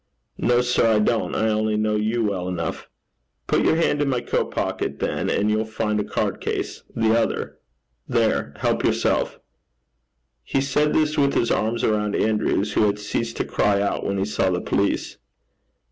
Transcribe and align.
'No, 0.39 0.61
sir, 0.61 0.95
I 0.95 0.97
don't. 0.97 1.35
I 1.35 1.49
only 1.49 1.77
know 1.77 1.95
you 1.95 2.23
well 2.23 2.47
enough.' 2.47 2.89
'Put 3.45 3.63
your 3.63 3.75
hand 3.75 4.01
in 4.01 4.09
my 4.09 4.19
coat 4.19 4.49
pocket, 4.49 4.97
then, 4.97 5.29
and 5.29 5.51
you'll 5.51 5.63
find 5.63 5.99
a 5.99 6.03
card 6.03 6.41
case. 6.41 6.81
The 6.95 7.15
other. 7.15 7.59
There! 8.07 8.55
Help 8.57 8.83
yourself.' 8.83 9.39
He 10.43 10.59
said 10.59 10.93
this 10.95 11.19
with 11.19 11.35
his 11.35 11.51
arms 11.51 11.85
round 11.85 12.15
Andrew's, 12.15 12.73
who 12.73 12.87
had 12.87 12.97
ceased 12.97 13.37
to 13.37 13.45
cry 13.45 13.79
out 13.79 14.03
when 14.03 14.17
he 14.17 14.25
saw 14.25 14.49
the 14.49 14.59
police. 14.59 15.17